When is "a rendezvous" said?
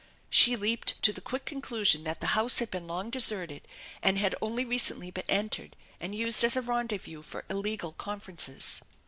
6.55-7.21